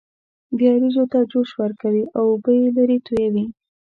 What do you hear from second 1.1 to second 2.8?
ته جوش ورکوي او اوبه یې